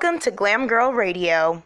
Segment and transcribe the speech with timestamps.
[0.00, 1.64] Welcome to Glam Girl Radio.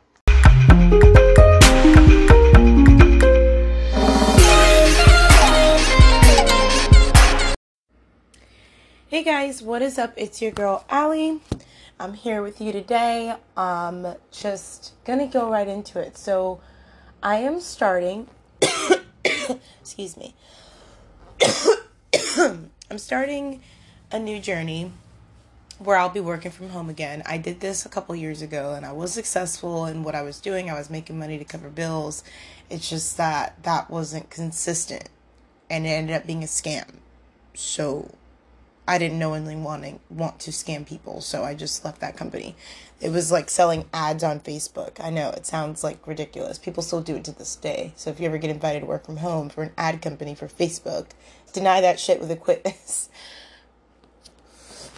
[9.08, 10.14] Hey guys, what is up?
[10.16, 11.42] It's your girl Allie.
[12.00, 13.36] I'm here with you today.
[13.54, 16.16] Um just gonna go right into it.
[16.16, 16.62] So
[17.22, 18.28] I am starting
[19.82, 20.34] excuse me.
[22.38, 23.60] I'm starting
[24.10, 24.90] a new journey
[25.84, 27.22] where I'll be working from home again.
[27.26, 30.40] I did this a couple years ago and I was successful in what I was
[30.40, 30.70] doing.
[30.70, 32.22] I was making money to cover bills.
[32.70, 35.08] It's just that that wasn't consistent
[35.68, 36.96] and it ended up being a scam.
[37.54, 38.14] So
[38.86, 42.56] I didn't knowingly wanting want to scam people, so I just left that company.
[43.00, 45.00] It was like selling ads on Facebook.
[45.00, 46.58] I know it sounds like ridiculous.
[46.58, 47.92] People still do it to this day.
[47.96, 50.46] So if you ever get invited to work from home for an ad company for
[50.46, 51.06] Facebook,
[51.52, 53.08] deny that shit with a quickness.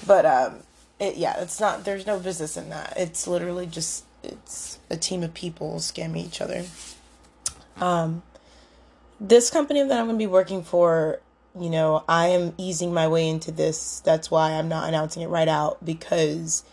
[0.06, 0.64] But um
[0.98, 2.94] it yeah, it's not there's no business in that.
[2.96, 6.64] It's literally just it's a team of people scamming each other.
[7.80, 8.22] Um
[9.20, 11.20] this company that I'm going to be working for
[11.58, 14.00] you know, I am easing my way into this.
[14.00, 16.64] That's why I'm not announcing it right out because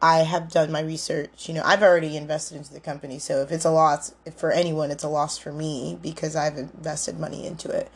[0.00, 1.48] I have done my research.
[1.48, 3.18] You know, I've already invested into the company.
[3.18, 7.18] So if it's a loss for anyone, it's a loss for me because I've invested
[7.18, 7.90] money into it.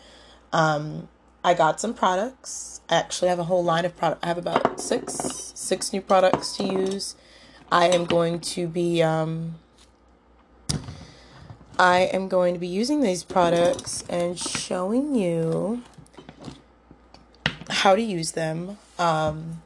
[0.52, 1.08] Um,
[1.44, 2.80] I got some products.
[2.88, 4.24] I actually have a whole line of product.
[4.24, 7.16] I have about six six new products to use.
[7.70, 9.56] I am going to be um,
[11.78, 15.82] I am going to be using these products and showing you
[17.70, 18.78] how to use them.
[18.98, 19.62] Um,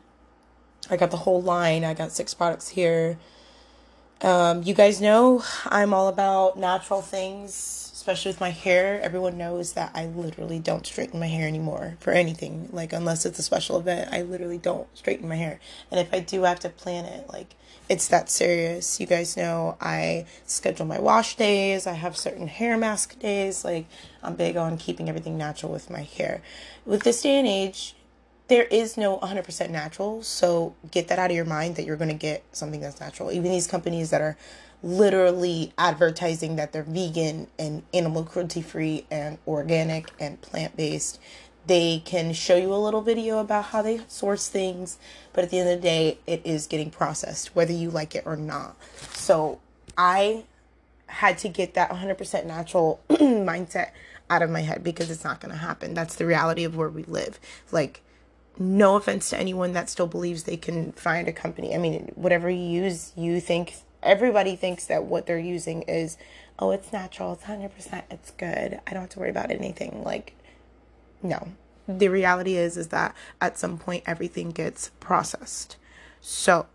[0.89, 1.85] I got the whole line.
[1.85, 3.19] I got six products here.
[4.23, 9.01] Um, you guys know I'm all about natural things, especially with my hair.
[9.03, 12.69] Everyone knows that I literally don't straighten my hair anymore for anything.
[12.71, 15.59] Like, unless it's a special event, I literally don't straighten my hair.
[15.91, 17.29] And if I do, I have to plan it.
[17.29, 17.57] Like,
[17.89, 19.01] it's that serious.
[19.01, 23.65] You guys know I schedule my wash days, I have certain hair mask days.
[23.65, 23.87] Like,
[24.23, 26.43] I'm big on keeping everything natural with my hair.
[26.85, 27.97] With this day and age,
[28.49, 30.23] there is no 100% natural.
[30.23, 33.33] So get that out of your mind that you're going to get something that's natural.
[33.33, 34.37] Even these companies that are
[34.83, 41.19] literally advertising that they're vegan and animal cruelty free and organic and plant based,
[41.67, 44.99] they can show you a little video about how they source things,
[45.33, 48.23] but at the end of the day, it is getting processed, whether you like it
[48.25, 48.77] or not.
[49.13, 49.59] So
[49.99, 50.45] I
[51.09, 53.91] had to get that 100% natural mindset
[54.31, 55.95] out of my head because it's not going to happen.
[55.95, 57.41] That's the reality of where we live.
[57.73, 58.03] Like,
[58.59, 61.75] no offense to anyone that still believes they can find a company.
[61.75, 66.17] I mean, whatever you use, you think everybody thinks that what they're using is,
[66.59, 68.81] oh, it's natural, it's 100%, it's good.
[68.87, 70.03] I don't have to worry about anything.
[70.03, 70.35] Like,
[71.23, 71.49] no.
[71.89, 75.77] The reality is is that at some point everything gets processed.
[76.21, 76.67] So,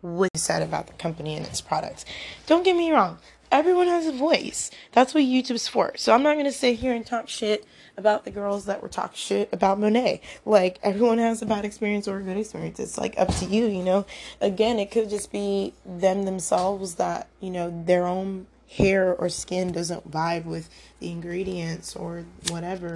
[0.00, 2.04] what you said about the company and its products.
[2.46, 3.18] Don't get me wrong.
[3.50, 4.70] Everyone has a voice.
[4.92, 5.92] That's what YouTube's for.
[5.96, 7.64] So I'm not going to sit here and talk shit
[7.96, 10.20] about the girls that were talking shit about Monat.
[10.44, 12.78] Like everyone has a bad experience or a good experience.
[12.80, 14.06] It's like up to you, you know.
[14.40, 19.72] Again, it could just be them themselves that, you know, their own hair or skin
[19.72, 20.68] doesn't vibe with
[20.98, 22.94] the ingredients or whatever.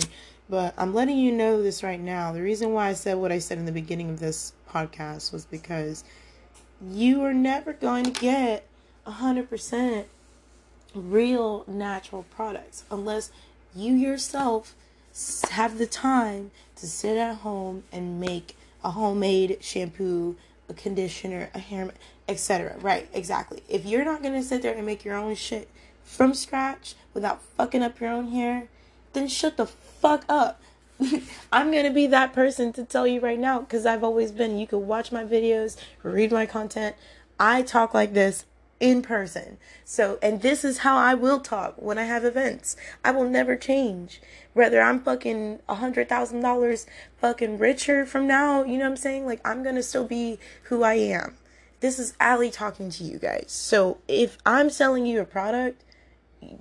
[0.48, 2.32] But I'm letting you know this right now.
[2.32, 5.44] The reason why I said what I said in the beginning of this podcast was
[5.44, 6.02] because
[6.82, 8.66] you are never going to get
[9.06, 10.04] 100%
[10.94, 13.30] real natural products unless
[13.74, 14.74] you yourself
[15.50, 20.36] have the time to sit at home and make a homemade shampoo,
[20.68, 21.90] a conditioner, a hair,
[22.28, 22.76] etc.
[22.80, 23.62] Right, exactly.
[23.68, 25.68] If you're not gonna sit there and make your own shit
[26.04, 28.68] from scratch without fucking up your own hair,
[29.12, 30.60] then shut the fuck up.
[31.52, 34.58] I'm gonna be that person to tell you right now because I've always been.
[34.58, 36.96] You can watch my videos, read my content.
[37.38, 38.44] I talk like this
[38.80, 39.58] in person.
[39.84, 42.76] So, and this is how I will talk when I have events.
[43.04, 44.20] I will never change.
[44.54, 46.86] Whether I'm fucking a hundred thousand dollars
[47.18, 49.26] fucking richer from now, you know what I'm saying?
[49.26, 51.36] Like, I'm gonna still be who I am.
[51.80, 53.46] This is Allie talking to you guys.
[53.48, 55.84] So, if I'm selling you a product,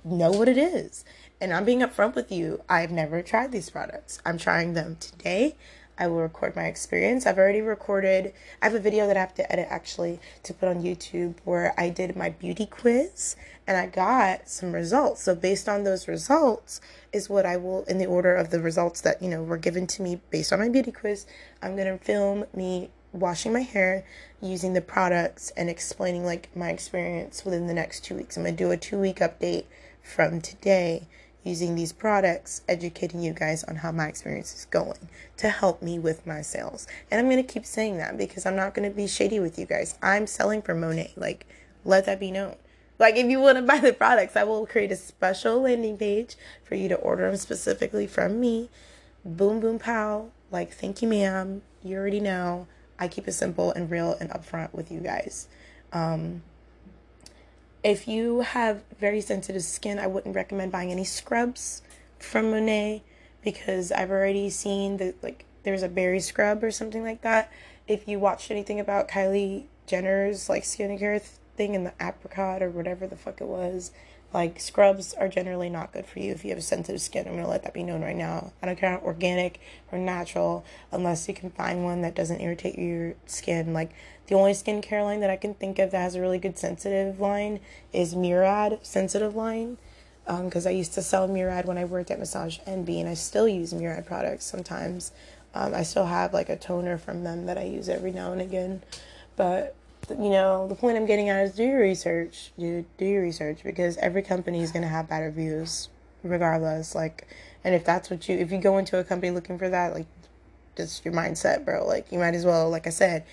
[0.04, 1.04] know what it is.
[1.40, 2.62] And I'm being upfront with you.
[2.68, 4.20] I've never tried these products.
[4.26, 5.56] I'm trying them today.
[6.00, 7.26] I will record my experience.
[7.26, 8.32] I've already recorded,
[8.62, 11.74] I have a video that I have to edit actually to put on YouTube where
[11.78, 13.36] I did my beauty quiz
[13.66, 15.22] and I got some results.
[15.22, 16.80] So, based on those results,
[17.12, 19.86] is what I will, in the order of the results that, you know, were given
[19.88, 21.26] to me based on my beauty quiz,
[21.62, 24.04] I'm to film me washing my hair
[24.40, 28.36] using the products and explaining like my experience within the next two weeks.
[28.36, 29.64] I'm to do a two week update
[30.02, 31.06] from today
[31.44, 35.08] using these products, educating you guys on how my experience is going
[35.38, 36.86] to help me with my sales.
[37.10, 39.58] And I'm going to keep saying that because I'm not going to be shady with
[39.58, 39.98] you guys.
[40.02, 41.16] I'm selling for Monat.
[41.16, 41.46] Like,
[41.84, 42.56] Let that be known.
[42.98, 46.36] Like, if you want to buy the products, I will create a special landing page
[46.62, 48.68] for you to order them specifically from me.
[49.24, 50.30] Boom, boom, pow.
[50.50, 51.62] Like, thank you, ma'am.
[51.82, 52.66] You already know.
[52.98, 55.48] I keep it simple and real and upfront with you guys.
[55.92, 56.42] Um,
[57.82, 61.82] if you have very sensitive skin, I wouldn't recommend buying any scrubs
[62.18, 63.02] from Monat
[63.42, 67.50] because I've already seen that, like, there's a berry scrub or something like that.
[67.88, 71.22] If you watched anything about Kylie Jenner's, like, skincare
[71.56, 73.92] thing in the apricot or whatever the fuck it was.
[74.32, 77.26] Like scrubs are generally not good for you if you have sensitive skin.
[77.26, 78.52] I'm gonna let that be known right now.
[78.62, 79.60] I don't care how organic
[79.90, 83.72] or natural, unless you can find one that doesn't irritate your skin.
[83.72, 83.90] Like
[84.28, 87.18] the only skincare line that I can think of that has a really good sensitive
[87.18, 87.58] line
[87.92, 89.78] is Murad sensitive line.
[90.26, 93.14] Because um, I used to sell Murad when I worked at Massage Envy, and I
[93.14, 95.10] still use Murad products sometimes.
[95.54, 98.40] Um, I still have like a toner from them that I use every now and
[98.40, 98.84] again,
[99.34, 99.74] but
[100.18, 102.86] you know, the point I'm getting at is do your research, dude.
[102.98, 105.88] Do your research because every company is gonna have bad reviews,
[106.22, 106.94] regardless.
[106.94, 107.26] Like,
[107.64, 110.06] and if that's what you, if you go into a company looking for that, like,
[110.76, 111.86] just your mindset, bro.
[111.86, 113.24] Like, you might as well, like I said,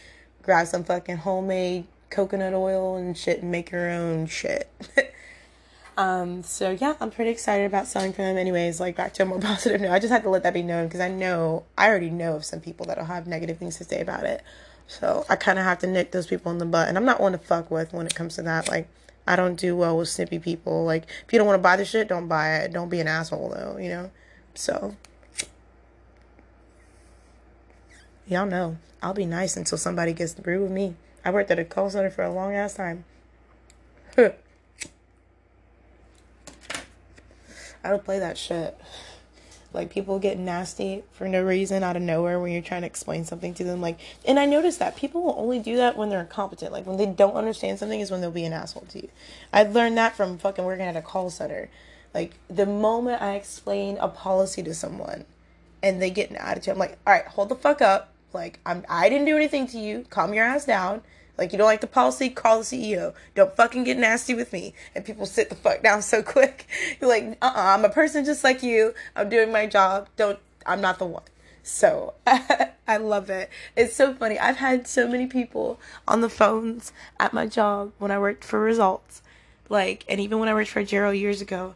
[0.43, 4.69] grab some fucking homemade coconut oil and shit and make your own shit.
[5.97, 8.37] um, so yeah, I'm pretty excited about selling for them.
[8.37, 9.91] Anyways, like back to a more positive note.
[9.91, 12.45] I just had to let that be known because I know I already know of
[12.45, 14.43] some people that'll have negative things to say about it.
[14.87, 16.87] So I kind of have to nick those people in the butt.
[16.87, 18.69] And I'm not one to fuck with when it comes to that.
[18.69, 18.87] Like,
[19.27, 20.85] I don't do well with snippy people.
[20.85, 22.71] Like, if you don't want to buy the shit, don't buy it.
[22.71, 24.11] Don't be an asshole, though, you know?
[24.55, 24.95] So,
[28.25, 30.95] y'all know, I'll be nice until somebody gets through with me.
[31.25, 33.03] I worked at a call center for a long ass time.
[34.17, 34.31] I
[37.83, 38.79] don't play that shit.
[39.77, 43.25] Like people get nasty for no reason out of nowhere when you're trying to explain
[43.25, 43.79] something to them.
[43.79, 46.71] Like, and I noticed that people will only do that when they're incompetent.
[46.73, 49.09] Like when they don't understand something is when they'll be an asshole to you.
[49.53, 51.69] I learned that from fucking working at a call center.
[52.11, 55.25] Like the moment I explain a policy to someone
[55.83, 58.11] and they get an attitude, I'm like, all right, hold the fuck up.
[58.33, 60.07] Like I'm, I didn't do anything to you.
[60.09, 61.03] Calm your ass down.
[61.37, 63.13] Like you don't like the policy, call the CEO.
[63.35, 64.73] Don't fucking get nasty with me.
[64.95, 66.67] And people sit the fuck down so quick.
[67.01, 68.93] You're like, uh uh-uh, I'm a person just like you.
[69.15, 70.09] I'm doing my job.
[70.15, 71.23] Don't I'm not the one.
[71.63, 73.49] So I love it.
[73.75, 74.39] It's so funny.
[74.39, 78.59] I've had so many people on the phones at my job when I worked for
[78.59, 79.21] results.
[79.69, 81.75] Like and even when I worked for Agero years ago,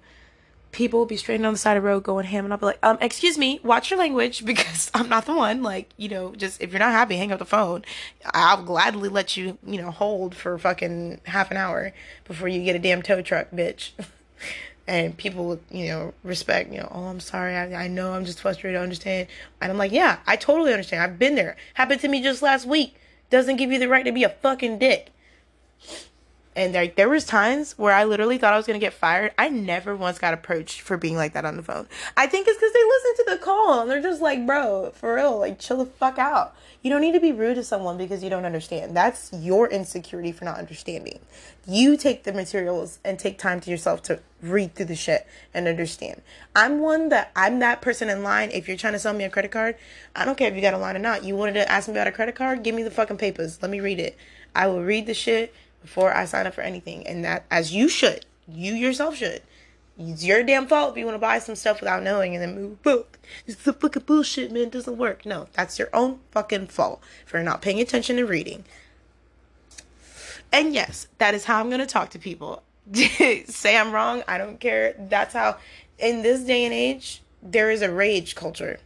[0.71, 2.67] people will be straight on the side of the road going ham and I'll be
[2.67, 5.63] like, um, excuse me, watch your language because I'm not the one.
[5.63, 7.83] Like, you know, just if you're not happy, hang up the phone.
[8.25, 11.93] I'll gladly let you, you know, hold for fucking half an hour
[12.25, 13.91] before you get a damn tow truck, bitch.
[14.87, 17.55] and people, you know, respect, you know, oh, I'm sorry.
[17.55, 18.79] I, I know I'm just frustrated.
[18.79, 19.27] I understand.
[19.61, 21.03] And I'm like, yeah, I totally understand.
[21.03, 21.55] I've been there.
[21.75, 22.95] Happened to me just last week.
[23.29, 25.11] Doesn't give you the right to be a fucking dick
[26.55, 29.31] and like there was times where I literally thought I was gonna get fired.
[29.37, 31.87] I never once got approached for being like that on the phone.
[32.17, 35.15] I think it's because they listen to the call and they're just like, bro, for
[35.15, 36.55] real, like chill the fuck out.
[36.81, 38.97] You don't need to be rude to someone because you don't understand.
[38.97, 41.19] That's your insecurity for not understanding.
[41.67, 45.67] You take the materials and take time to yourself to read through the shit and
[45.67, 46.23] understand.
[46.55, 48.49] I'm one that I'm that person in line.
[48.51, 49.75] If you're trying to sell me a credit card,
[50.15, 51.23] I don't care if you got a line or not.
[51.23, 53.61] You wanted to ask me about a credit card, give me the fucking papers.
[53.61, 54.17] Let me read it.
[54.55, 57.05] I will read the shit before I sign up for anything.
[57.07, 59.41] And that, as you should, you yourself should.
[59.97, 62.55] It's your damn fault if you want to buy some stuff without knowing and then
[62.55, 62.81] move.
[62.81, 63.19] Book.
[63.45, 64.63] It's a fucking bullshit, man.
[64.63, 65.25] It doesn't work.
[65.25, 68.65] No, that's your own fucking fault for not paying attention and reading.
[70.51, 72.63] And yes, that is how I'm going to talk to people.
[72.93, 74.23] Say I'm wrong.
[74.27, 74.95] I don't care.
[74.97, 75.57] That's how,
[75.99, 78.79] in this day and age, there is a rage culture.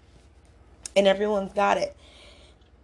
[0.96, 1.96] And everyone's got it.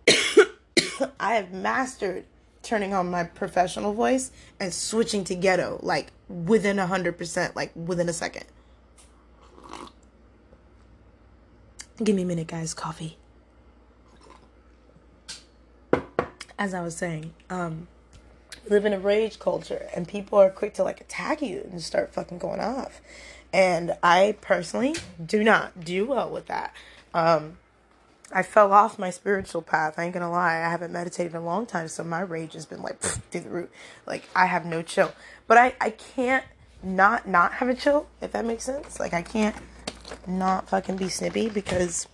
[1.19, 2.25] I have mastered
[2.71, 7.69] turning on my professional voice and switching to ghetto like within a hundred percent, like
[7.75, 8.45] within a second.
[12.01, 12.73] Give me a minute, guys.
[12.73, 13.17] Coffee.
[16.57, 17.89] As I was saying, um,
[18.69, 22.13] live in a rage culture and people are quick to like attack you and start
[22.13, 23.01] fucking going off.
[23.51, 26.73] And I personally do not do well with that.
[27.13, 27.57] Um,
[28.33, 29.95] I fell off my spiritual path.
[29.97, 30.55] I ain't gonna lie.
[30.55, 33.49] I haven't meditated in a long time, so my rage has been like through the
[33.49, 33.69] roof.
[34.05, 35.13] Like I have no chill.
[35.47, 36.45] But I I can't
[36.83, 38.99] not not have a chill if that makes sense.
[38.99, 39.55] Like I can't
[40.27, 42.07] not fucking be snippy because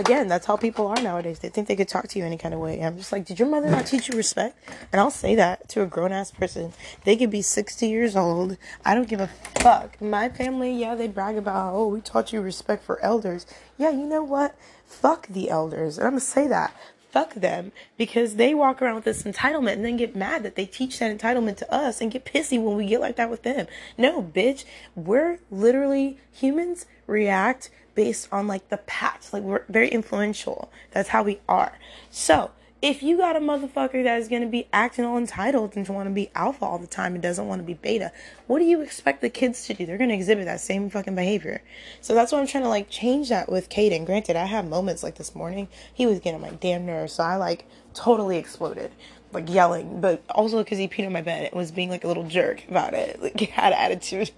[0.00, 1.38] again, that's how people are nowadays.
[1.38, 2.80] They think they could talk to you any kind of way.
[2.80, 4.58] I'm just like, did your mother not teach you respect?
[4.92, 6.72] And I'll say that to a grown ass person.
[7.04, 8.56] They could be 60 years old.
[8.84, 9.30] I don't give a
[9.60, 10.00] fuck.
[10.00, 13.46] My family, yeah, they brag about, oh, we taught you respect for elders.
[13.78, 14.56] Yeah, you know what?
[14.86, 15.98] Fuck the elders.
[15.98, 16.74] And I'm gonna say that.
[17.10, 20.66] Fuck them because they walk around with this entitlement and then get mad that they
[20.66, 23.66] teach that entitlement to us and get pissy when we get like that with them.
[23.98, 24.64] No, bitch,
[24.94, 29.32] we're literally humans react based on like the past.
[29.32, 30.70] Like we're very influential.
[30.92, 31.78] That's how we are.
[32.10, 32.50] So,
[32.82, 36.08] if you got a motherfucker that is going to be acting all entitled and want
[36.08, 38.10] to be alpha all the time and doesn't want to be beta,
[38.46, 39.84] what do you expect the kids to do?
[39.84, 41.62] They're going to exhibit that same fucking behavior.
[42.00, 44.06] So that's why I'm trying to like change that with Caden.
[44.06, 45.68] Granted, I have moments like this morning.
[45.92, 48.90] He was getting my damn nerves, so I like totally exploded,
[49.32, 52.08] like yelling, but also because he peed on my bed and was being like a
[52.08, 53.20] little jerk about it.
[53.20, 54.30] Like he had attitude,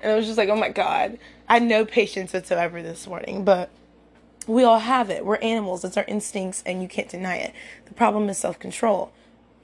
[0.00, 3.44] and I was just like, oh my god, I had no patience whatsoever this morning,
[3.44, 3.68] but
[4.46, 5.24] we all have it.
[5.24, 5.84] We're animals.
[5.84, 7.54] It's our instincts, and you can't deny it.
[7.86, 9.12] The problem is self control.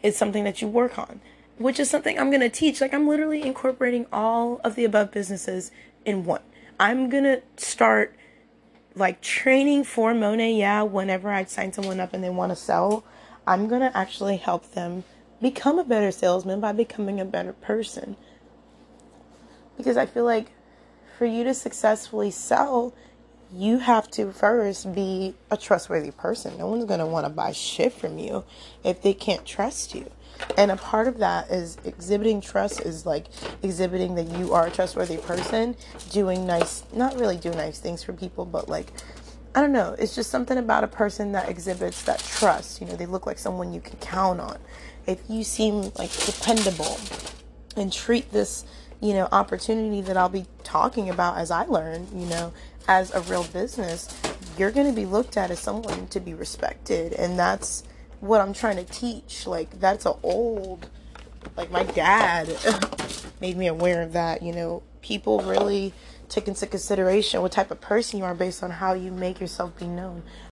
[0.02, 1.20] It's something that you work on,
[1.56, 2.80] which is something I'm going to teach.
[2.80, 5.70] Like, I'm literally incorporating all of the above businesses
[6.04, 6.42] in one.
[6.78, 8.14] I'm going to start
[8.94, 10.56] like training for Monat.
[10.56, 13.04] Yeah, whenever I sign someone up and they want to sell,
[13.47, 15.04] I'm going to actually help them
[15.40, 18.16] become a better salesman by becoming a better person.
[19.76, 20.50] Because I feel like
[21.16, 22.94] for you to successfully sell,
[23.52, 26.59] you have to first be a trustworthy person.
[26.59, 28.45] No one's going to want to buy shit from you
[28.85, 30.11] if they can't trust you.
[30.57, 33.26] And a part of that is exhibiting trust is like
[33.62, 35.76] exhibiting that you are a trustworthy person,
[36.11, 38.93] doing nice, not really do nice things for people, but like,
[39.55, 42.81] I don't know, it's just something about a person that exhibits that trust.
[42.81, 44.59] You know, they look like someone you can count on.
[45.07, 46.99] If you seem like dependable
[47.76, 48.64] and treat this,
[49.00, 52.52] you know, opportunity that I'll be talking about as I learn, you know,
[52.88, 54.09] as a real business,
[54.57, 57.12] you're going to be looked at as someone to be respected.
[57.12, 57.85] And that's
[58.21, 59.47] what I'm trying to teach.
[59.47, 60.88] Like, that's a old,
[61.57, 62.49] like, my dad
[63.40, 64.42] made me aware of that.
[64.42, 65.92] You know, people really
[66.28, 69.78] take into consideration what type of person you are based on how you make yourself
[69.78, 70.23] be known.